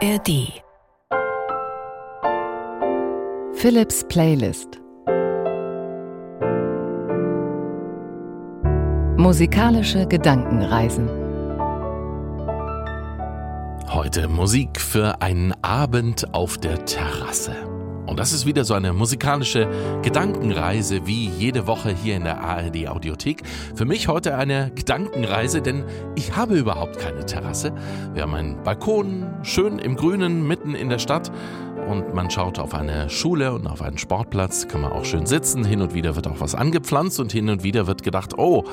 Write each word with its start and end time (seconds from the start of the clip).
ARD 0.00 0.62
Philips 3.54 4.04
Playlist. 4.08 4.80
Musikalische 9.16 10.06
Gedankenreisen. 10.06 11.08
Heute 13.88 14.28
Musik 14.28 14.80
für 14.80 15.20
einen 15.20 15.52
Abend 15.64 16.32
auf 16.32 16.58
der 16.58 16.84
Terrasse. 16.84 17.56
Das 18.18 18.32
ist 18.32 18.46
wieder 18.46 18.64
so 18.64 18.74
eine 18.74 18.92
musikalische 18.92 19.68
Gedankenreise 20.02 21.06
wie 21.06 21.28
jede 21.28 21.68
Woche 21.68 21.94
hier 21.94 22.16
in 22.16 22.24
der 22.24 22.40
ARD 22.40 22.88
Audiothek. 22.88 23.44
Für 23.76 23.84
mich 23.84 24.08
heute 24.08 24.36
eine 24.36 24.72
Gedankenreise, 24.74 25.62
denn 25.62 25.84
ich 26.16 26.34
habe 26.34 26.56
überhaupt 26.56 26.98
keine 26.98 27.24
Terrasse. 27.26 27.72
Wir 28.14 28.22
haben 28.22 28.34
einen 28.34 28.60
Balkon, 28.64 29.24
schön 29.44 29.78
im 29.78 29.94
Grünen, 29.94 30.48
mitten 30.48 30.74
in 30.74 30.88
der 30.88 30.98
Stadt 30.98 31.30
und 31.88 32.14
man 32.14 32.30
schaut 32.30 32.58
auf 32.58 32.74
eine 32.74 33.08
Schule 33.08 33.52
und 33.52 33.66
auf 33.66 33.82
einen 33.82 33.98
Sportplatz, 33.98 34.68
kann 34.68 34.82
man 34.82 34.92
auch 34.92 35.04
schön 35.04 35.26
sitzen. 35.26 35.64
Hin 35.64 35.80
und 35.80 35.94
wieder 35.94 36.16
wird 36.16 36.26
auch 36.26 36.40
was 36.40 36.54
angepflanzt 36.54 37.18
und 37.20 37.32
hin 37.32 37.48
und 37.48 37.62
wieder 37.62 37.86
wird 37.86 38.02
gedacht, 38.02 38.38
oh, 38.38 38.64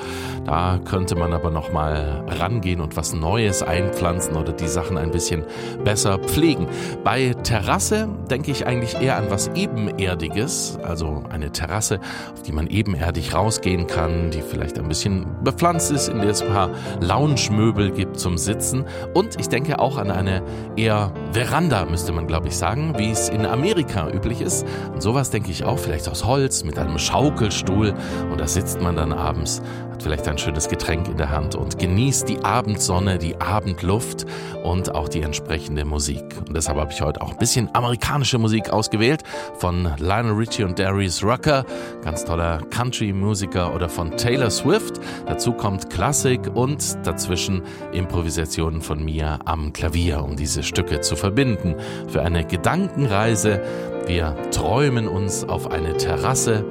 da 0.44 0.78
könnte 0.84 1.16
man 1.16 1.32
aber 1.32 1.50
noch 1.50 1.72
mal 1.72 2.24
rangehen 2.28 2.80
und 2.80 2.96
was 2.96 3.14
Neues 3.14 3.62
einpflanzen 3.62 4.36
oder 4.36 4.52
die 4.52 4.68
Sachen 4.68 4.98
ein 4.98 5.10
bisschen 5.10 5.44
besser 5.84 6.18
pflegen. 6.18 6.68
Bei 7.04 7.34
Terrasse 7.42 8.08
denke 8.30 8.50
ich 8.50 8.66
eigentlich 8.66 9.00
eher 9.00 9.16
an 9.16 9.30
was 9.30 9.48
ebenerdiges, 9.54 10.78
also 10.82 11.22
eine 11.30 11.50
Terrasse, 11.52 12.00
auf 12.32 12.42
die 12.42 12.52
man 12.52 12.66
ebenerdig 12.66 13.34
rausgehen 13.34 13.86
kann, 13.86 14.30
die 14.30 14.42
vielleicht 14.42 14.78
ein 14.78 14.88
bisschen 14.88 15.26
bepflanzt 15.42 15.90
ist, 15.90 16.08
in 16.08 16.18
der 16.18 16.30
es 16.30 16.42
ein 16.42 16.48
paar 16.48 16.70
Lounge-Möbel 17.00 17.90
gibt 17.90 18.18
zum 18.18 18.36
Sitzen 18.38 18.84
und 19.14 19.40
ich 19.40 19.48
denke 19.48 19.78
auch 19.78 19.96
an 19.96 20.10
eine 20.10 20.42
eher 20.76 21.12
Veranda, 21.32 21.84
müsste 21.86 22.12
man 22.12 22.26
glaube 22.26 22.48
ich 22.48 22.56
sagen, 22.56 22.94
wie 22.98 23.05
wie 23.06 23.12
es 23.12 23.28
in 23.28 23.46
Amerika 23.46 24.10
üblich 24.10 24.40
ist. 24.40 24.66
Und 24.92 25.00
sowas 25.00 25.30
denke 25.30 25.52
ich 25.52 25.62
auch, 25.64 25.78
vielleicht 25.78 26.08
aus 26.08 26.24
Holz 26.24 26.64
mit 26.64 26.76
einem 26.76 26.98
Schaukelstuhl. 26.98 27.94
Und 28.32 28.40
da 28.40 28.48
sitzt 28.48 28.80
man 28.80 28.96
dann 28.96 29.12
abends, 29.12 29.62
hat 29.96 30.02
vielleicht 30.02 30.28
ein 30.28 30.38
schönes 30.38 30.68
Getränk 30.68 31.08
in 31.08 31.16
der 31.16 31.30
Hand 31.30 31.54
und 31.54 31.78
genießt 31.78 32.28
die 32.28 32.44
Abendsonne, 32.44 33.18
die 33.18 33.40
Abendluft 33.40 34.26
und 34.62 34.94
auch 34.94 35.08
die 35.08 35.22
entsprechende 35.22 35.84
Musik. 35.84 36.22
Und 36.46 36.54
deshalb 36.54 36.78
habe 36.78 36.92
ich 36.92 37.00
heute 37.00 37.22
auch 37.22 37.30
ein 37.30 37.38
bisschen 37.38 37.70
amerikanische 37.74 38.38
Musik 38.38 38.70
ausgewählt 38.70 39.22
von 39.58 39.90
Lionel 39.98 40.32
Richie 40.32 40.64
und 40.64 40.78
Darius 40.78 41.24
Rucker, 41.24 41.64
ganz 42.02 42.24
toller 42.24 42.58
Country-Musiker 42.70 43.74
oder 43.74 43.88
von 43.88 44.16
Taylor 44.16 44.50
Swift. 44.50 45.00
Dazu 45.26 45.52
kommt 45.52 45.88
Klassik 45.88 46.40
und 46.54 46.98
dazwischen 47.06 47.62
Improvisationen 47.92 48.82
von 48.82 49.02
mir 49.02 49.38
am 49.46 49.72
Klavier, 49.72 50.22
um 50.22 50.36
diese 50.36 50.62
Stücke 50.62 51.00
zu 51.00 51.16
verbinden. 51.16 51.74
Für 52.08 52.22
eine 52.22 52.44
Gedanken 52.44 52.76
Gedankenreise. 53.06 53.62
Wir 54.06 54.36
träumen 54.50 55.08
uns 55.08 55.44
auf 55.44 55.70
eine 55.70 55.96
Terrasse. 55.96 56.64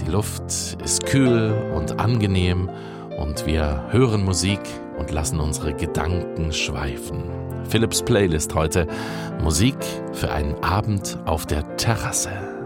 Die 0.00 0.10
Luft 0.10 0.78
ist 0.82 1.04
kühl 1.06 1.52
und 1.74 2.00
angenehm 2.00 2.70
und 3.18 3.46
wir 3.46 3.86
hören 3.90 4.24
Musik 4.24 4.60
und 4.98 5.10
lassen 5.10 5.40
unsere 5.40 5.74
Gedanken 5.74 6.52
schweifen. 6.52 7.24
Philips 7.68 8.02
Playlist 8.02 8.54
heute 8.54 8.86
Musik 9.42 9.76
für 10.12 10.30
einen 10.30 10.54
Abend 10.62 11.18
auf 11.26 11.46
der 11.46 11.76
Terrasse. 11.76 12.59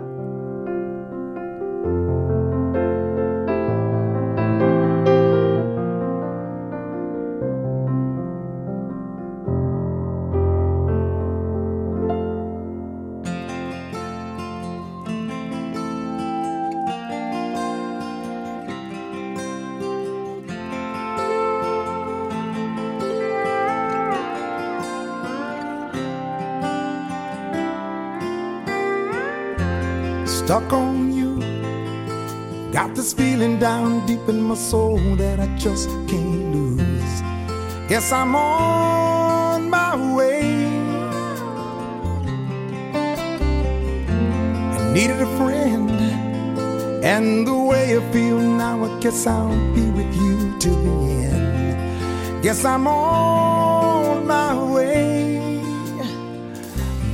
I'll 49.26 49.48
be 49.74 49.90
with 49.90 50.14
you 50.14 50.58
till 50.58 50.76
the 50.82 51.12
end. 51.24 52.42
Guess 52.42 52.64
I'm 52.64 52.86
on 52.86 54.26
my 54.26 54.52
way. 54.72 55.62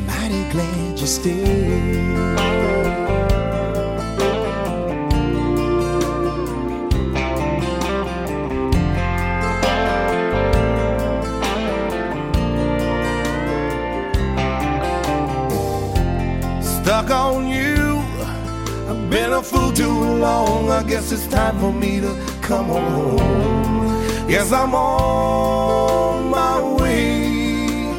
Mighty 0.06 0.42
glad 0.50 0.98
you 0.98 1.06
stayed. 1.06 2.10
stuck 16.82 17.10
on 17.10 17.48
you. 17.48 17.59
Been 19.10 19.32
a 19.32 19.42
fool 19.42 19.72
too 19.72 19.90
long. 19.90 20.70
I 20.70 20.84
guess 20.84 21.10
it's 21.10 21.26
time 21.26 21.58
for 21.58 21.72
me 21.72 21.98
to 22.00 22.14
come 22.42 22.66
home. 22.66 23.18
Yes, 24.28 24.52
I'm 24.52 24.72
on 24.72 26.30
my 26.30 26.62
way. 26.80 27.90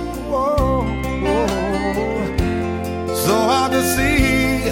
So 3.24 3.34
hard 3.50 3.74
to 3.74 3.84
see 3.84 4.70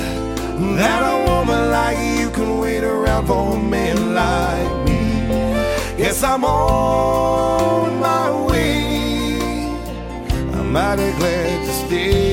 that 0.77 1.01
a 1.13 1.29
woman 1.29 1.71
like 1.71 1.97
you 2.17 2.29
can 2.29 2.59
wait 2.59 2.85
around 2.85 3.27
for 3.27 3.57
a 3.57 3.59
man 3.59 4.13
like 4.13 4.87
me. 4.87 5.01
Yes, 6.01 6.23
I'm 6.23 6.45
on 6.45 7.99
my 7.99 8.45
way. 8.47 9.73
I'm 10.53 10.71
mighty 10.71 11.11
glad 11.19 11.65
to 11.65 11.73
stay. 11.85 12.28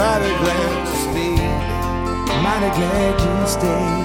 Mighty, 0.00 0.32
glad 0.38 0.78
you 0.80 0.96
stayed. 0.96 2.40
Mighty 2.42 2.70
glad. 3.46 3.99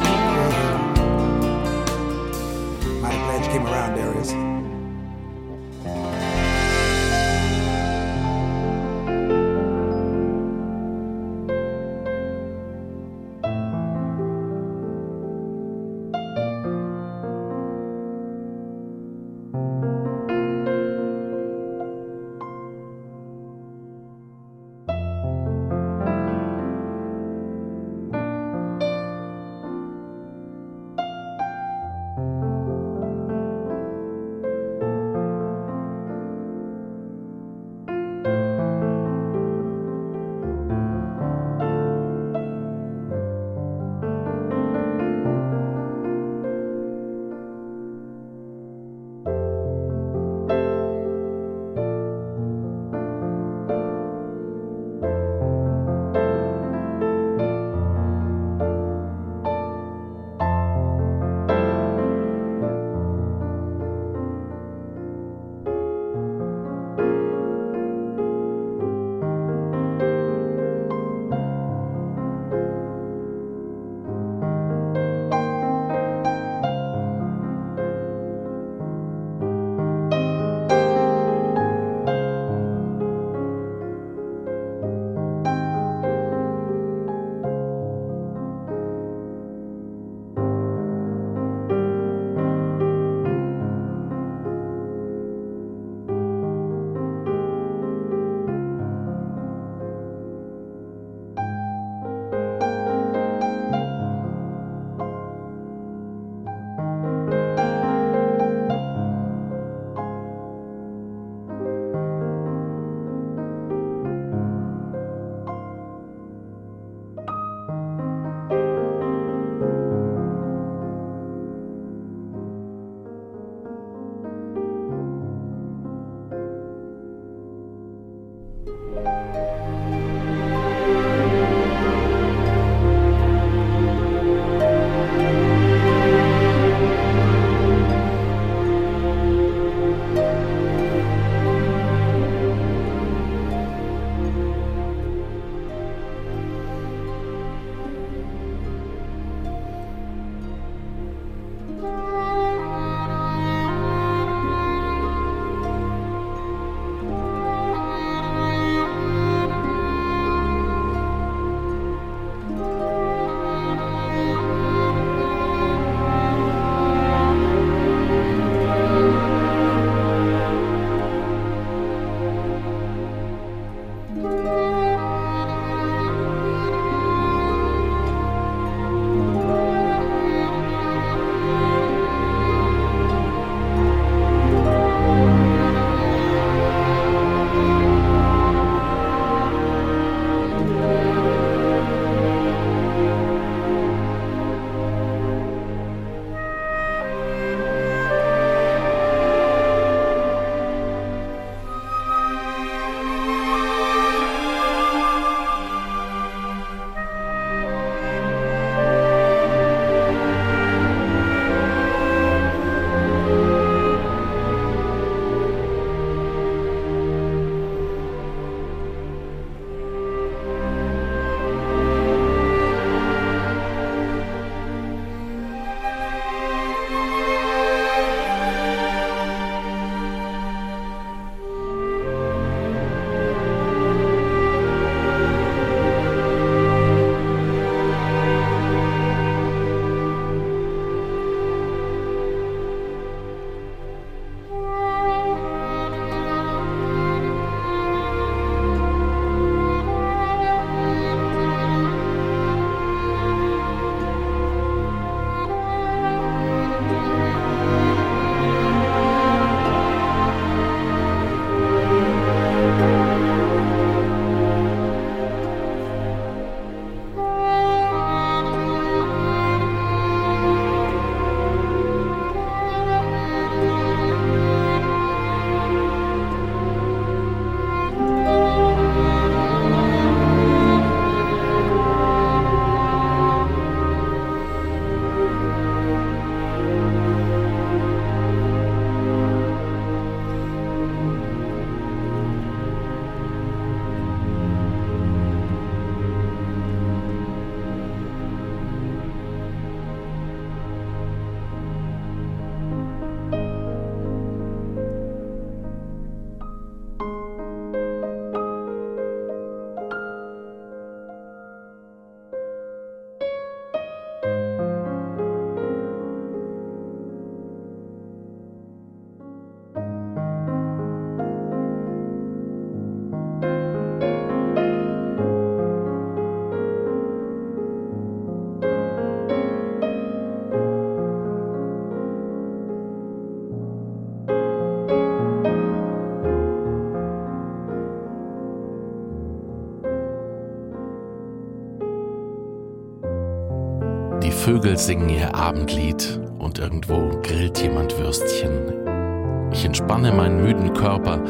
Vögel 344.55 344.77
singen 344.77 345.09
ihr 345.09 345.35
Abendlied 345.35 346.17
und 346.39 346.59
irgendwo 346.59 347.09
grillt 347.21 347.61
jemand 347.61 347.99
Würstchen. 347.99 349.51
Ich 349.51 349.65
entspanne 349.65 350.13
meinen 350.13 350.41
müden 350.41 350.73
Körper 350.73 351.21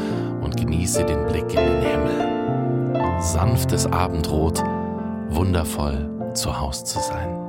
und 0.42 0.56
genieße 0.56 1.04
den 1.04 1.26
Blick 1.26 1.52
in 1.52 1.56
den 1.56 1.82
Himmel. 1.82 3.20
Sanftes 3.20 3.84
Abendrot, 3.88 4.62
wundervoll 5.30 6.08
zu 6.34 6.56
Haus 6.56 6.84
zu 6.84 7.00
sein. 7.00 7.45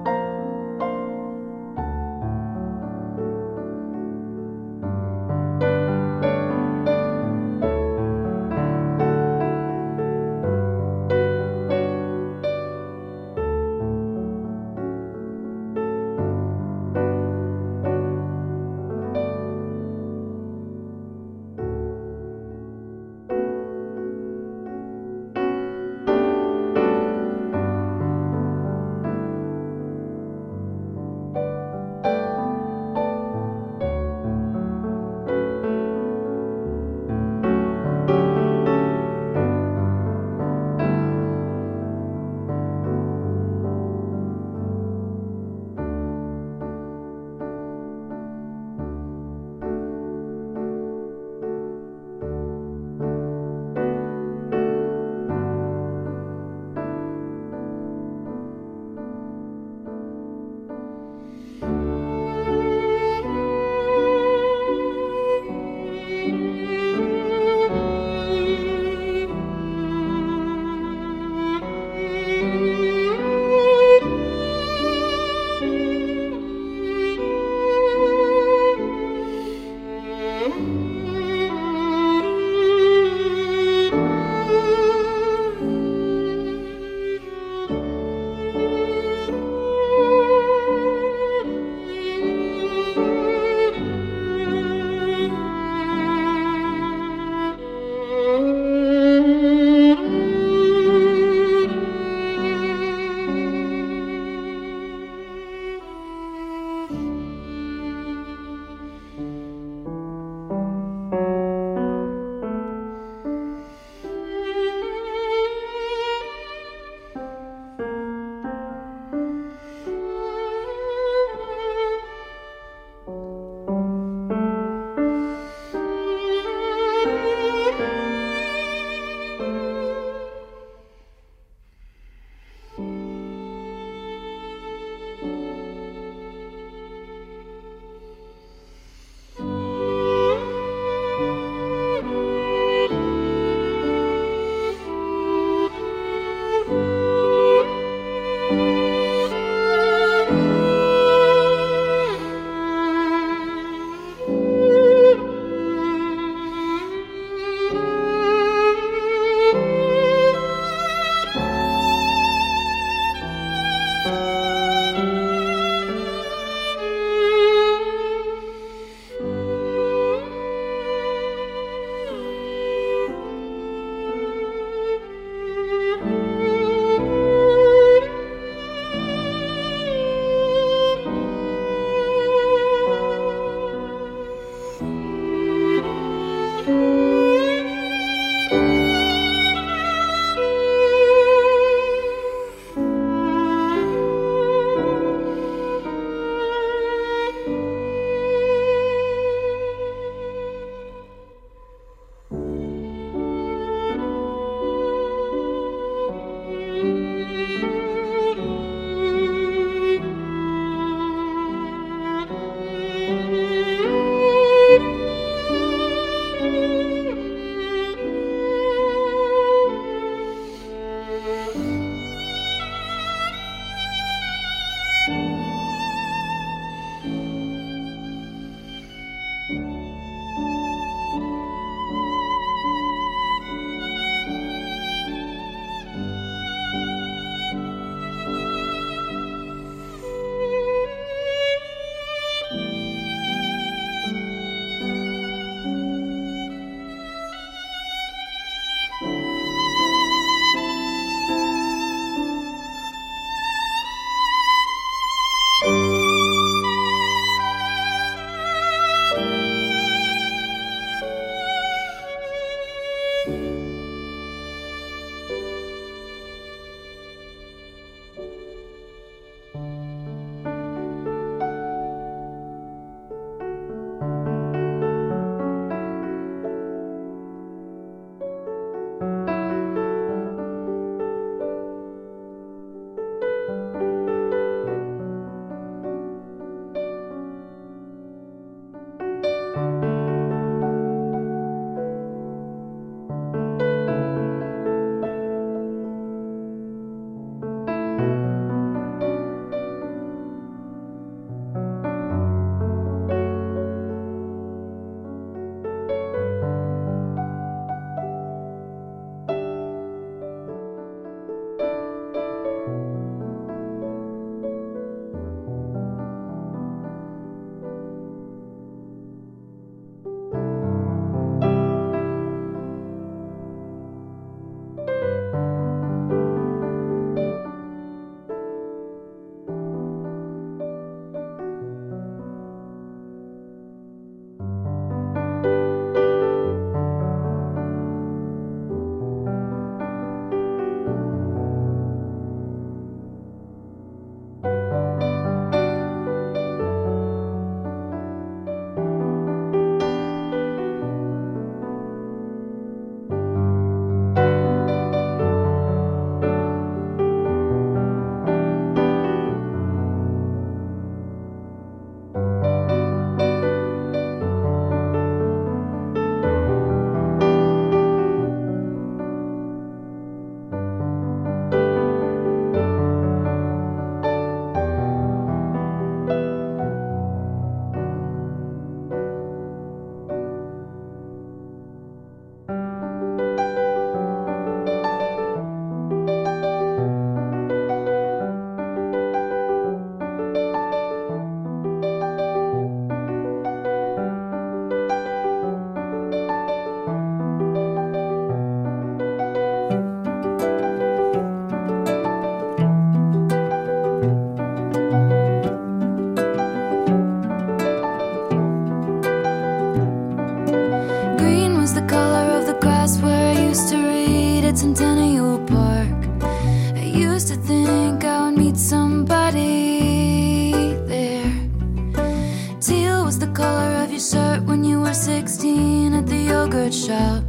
The 426.70 426.74
shop. 426.74 427.24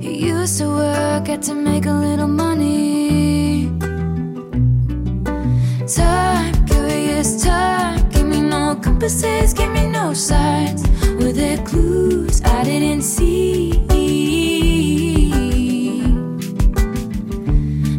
You 0.00 0.10
used 0.10 0.58
to 0.58 0.68
work, 0.68 1.26
had 1.26 1.42
to 1.44 1.54
make 1.54 1.86
a 1.86 1.92
little 1.92 2.28
money. 2.28 3.70
Time, 5.86 6.66
curious 6.66 7.42
time, 7.42 8.08
give 8.10 8.26
me 8.26 8.40
no 8.40 8.76
compasses, 8.76 9.52
give 9.52 9.72
me 9.72 9.86
no 9.86 10.14
signs. 10.14 10.82
Were 11.18 11.32
there 11.32 11.58
clues 11.64 12.40
I 12.44 12.62
didn't 12.64 13.02
see? 13.02 13.72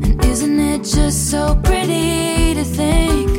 And 0.03 0.23
isn't 0.23 0.59
it 0.59 0.83
just 0.83 1.29
so 1.29 1.59
pretty 1.63 2.53
to 2.53 2.63
think 2.63 3.36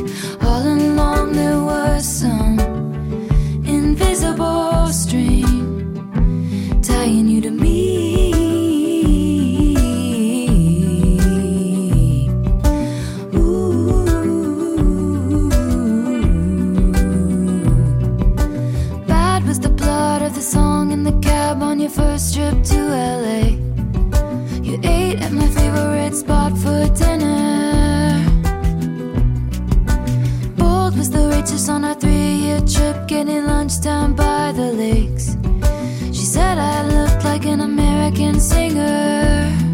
waitress 31.39 31.69
on 31.69 31.85
our 31.85 31.95
three 31.95 32.33
year 32.43 32.59
trip, 32.61 33.07
getting 33.07 33.45
lunch 33.45 33.81
down 33.81 34.13
by 34.13 34.51
the 34.51 34.73
lakes. 34.73 35.37
She 36.07 36.25
said 36.25 36.57
I 36.57 36.85
looked 36.85 37.23
like 37.23 37.45
an 37.45 37.61
American 37.61 38.39
singer. 38.41 39.68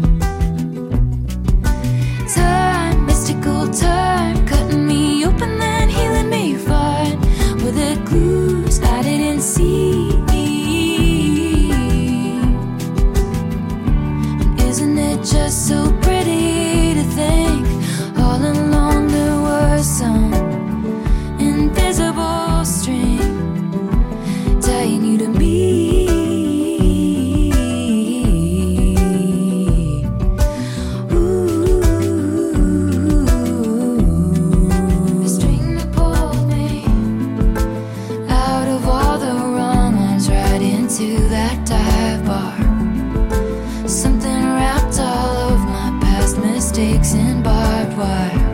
sticks 46.86 47.14
and 47.14 47.42
barbed 47.42 47.96
wire. 47.96 48.45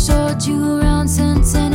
Showed 0.00 0.42
you 0.46 0.78
around 0.78 1.06
Centennial 1.06 1.69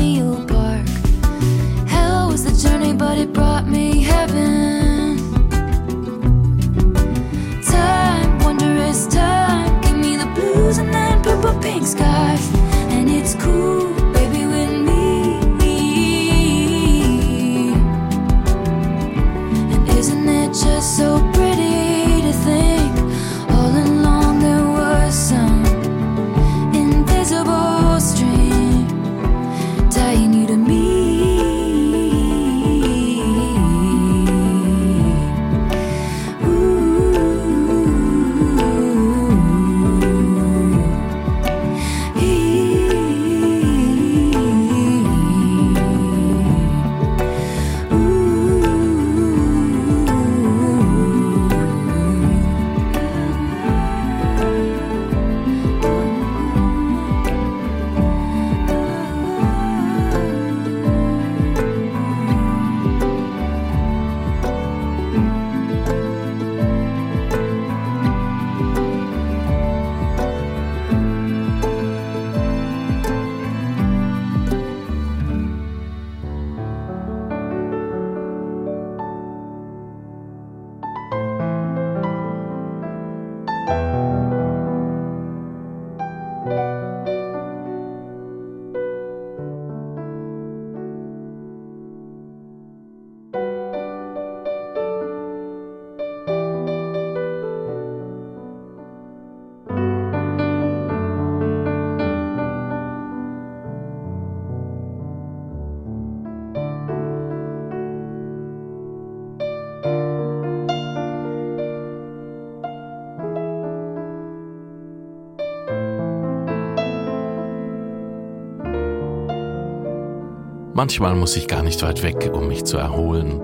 Manchmal 120.85 121.15
muss 121.15 121.35
ich 121.35 121.47
gar 121.47 121.63
nicht 121.63 121.81
weit 121.81 122.03
weg, 122.03 122.29
um 122.31 122.47
mich 122.47 122.63
zu 122.63 122.77
erholen. 122.77 123.41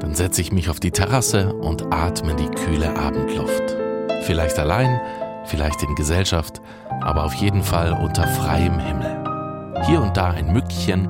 Dann 0.00 0.14
setze 0.14 0.42
ich 0.42 0.52
mich 0.52 0.68
auf 0.68 0.78
die 0.78 0.90
Terrasse 0.90 1.54
und 1.54 1.90
atme 1.90 2.34
die 2.34 2.48
kühle 2.48 2.94
Abendluft. 2.98 3.78
Vielleicht 4.24 4.58
allein, 4.58 5.00
vielleicht 5.46 5.82
in 5.82 5.94
Gesellschaft, 5.94 6.60
aber 7.00 7.24
auf 7.24 7.32
jeden 7.32 7.62
Fall 7.62 7.94
unter 7.94 8.28
freiem 8.28 8.78
Himmel. 8.78 9.24
Hier 9.86 10.02
und 10.02 10.18
da 10.18 10.32
ein 10.32 10.52
Mückchen 10.52 11.08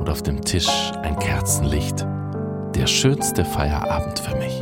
und 0.00 0.10
auf 0.10 0.24
dem 0.24 0.40
Tisch 0.44 0.90
ein 1.04 1.16
Kerzenlicht. 1.20 2.04
Der 2.74 2.88
schönste 2.88 3.44
Feierabend 3.44 4.18
für 4.18 4.34
mich. 4.34 4.60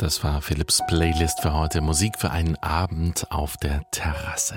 Das 0.00 0.24
war 0.24 0.40
Philips 0.40 0.80
Playlist 0.88 1.42
für 1.42 1.52
heute. 1.52 1.82
Musik 1.82 2.18
für 2.18 2.30
einen 2.30 2.56
Abend 2.62 3.26
auf 3.28 3.58
der 3.58 3.82
Terrasse. 3.90 4.56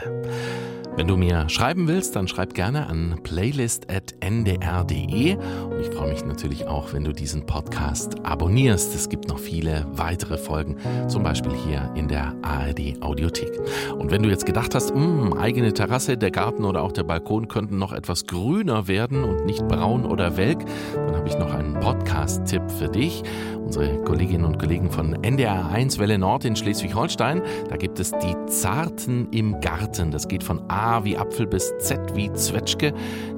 Wenn 0.95 1.07
du 1.07 1.17
mir 1.17 1.49
schreiben 1.49 1.89
willst, 1.89 2.15
dann 2.15 2.29
schreib 2.29 2.53
gerne 2.53 2.87
an 2.87 3.19
playlist.ndr.de. 3.23 5.35
Und 5.35 5.81
ich 5.81 5.87
freue 5.87 6.13
mich 6.13 6.23
natürlich 6.23 6.65
auch, 6.67 6.93
wenn 6.93 7.03
du 7.03 7.11
diesen 7.11 7.45
Podcast 7.45 8.25
abonnierst. 8.25 8.95
Es 8.95 9.09
gibt 9.09 9.27
noch 9.27 9.39
viele 9.39 9.85
weitere 9.89 10.37
Folgen, 10.37 10.77
zum 11.09 11.23
Beispiel 11.23 11.51
hier 11.53 11.91
in 11.93 12.07
der 12.07 12.33
ARD 12.41 13.01
Audiothek. 13.01 13.59
Und 13.97 14.11
wenn 14.11 14.23
du 14.23 14.29
jetzt 14.29 14.45
gedacht 14.45 14.73
hast, 14.75 14.95
mh, 14.95 15.41
eigene 15.41 15.73
Terrasse, 15.73 16.17
der 16.17 16.31
Garten 16.31 16.63
oder 16.63 16.83
auch 16.83 16.93
der 16.93 17.03
Balkon 17.03 17.49
könnten 17.49 17.79
noch 17.79 17.91
etwas 17.91 18.27
grüner 18.27 18.87
werden 18.87 19.25
und 19.25 19.45
nicht 19.45 19.67
braun 19.67 20.05
oder 20.05 20.37
welk, 20.37 20.63
dann 20.95 21.17
habe 21.17 21.27
ich 21.27 21.37
noch 21.37 21.53
einen 21.53 21.81
Podcast-Tipp 21.81 22.71
für 22.71 22.87
dich. 22.87 23.23
Unsere 23.59 23.97
Kolleginnen 24.03 24.45
und 24.45 24.57
Kollegen 24.59 24.91
von 24.91 25.21
NDR 25.23 25.32
1 25.41 25.97
Welle 25.99 26.17
Nord 26.17 26.45
in 26.45 26.55
Schleswig-Holstein. 26.55 27.41
Da 27.69 27.77
gibt 27.77 27.99
es 27.99 28.11
die 28.11 28.35
Zarten 28.45 29.27
im 29.31 29.59
Garten. 29.59 30.11
Das 30.11 30.27
geht 30.27 30.43
von 30.43 30.61
A 30.69 31.03
wie 31.03 31.17
Apfel 31.17 31.47
bis 31.47 31.73
Z 31.79 31.99
wie 32.15 32.31
Zwetschge. 32.33 32.93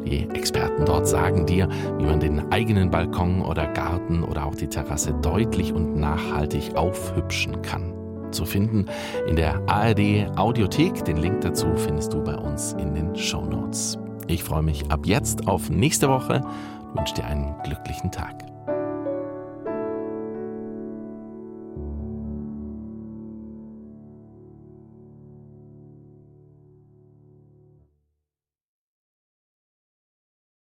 Die 0.06 0.28
Experten 0.30 0.86
dort 0.86 1.08
sagen 1.08 1.46
dir, 1.46 1.70
wie 1.98 2.06
man 2.06 2.20
den 2.20 2.52
eigenen 2.52 2.92
Balkon 2.92 3.42
oder 3.42 3.68
Garten 3.68 4.24
oder 4.24 4.46
auch 4.46 4.56
die 4.56 4.68
Terrasse 4.68 5.14
deutlich 5.22 5.72
und 5.74 5.96
nachhaltig 5.96 6.76
aufhübschen 6.76 7.62
kann. 7.62 7.94
Zu 8.32 8.46
finden 8.46 8.86
in 9.28 9.38
der 9.38 9.62
ARD 9.68 10.28
Audiothek. 10.36 11.06
Den 11.06 11.18
Link 11.18 11.42
dazu 11.42 11.68
findest 11.76 12.14
du 12.14 12.22
bei 12.24 12.36
uns 12.36 12.74
in 12.74 12.94
den 12.94 13.16
Show 13.16 13.46
Notes. 13.46 13.98
Ich 14.28 14.44
freue 14.44 14.64
mich 14.64 14.92
ab 14.92 15.06
jetzt 15.06 15.48
auf 15.48 15.70
nächste 15.70 16.10
Woche 16.10 16.42
und 16.90 17.00
wünsche 17.00 17.16
dir 17.16 17.26
einen 17.26 17.56
glücklichen 17.64 18.12
Tag. 18.12 18.55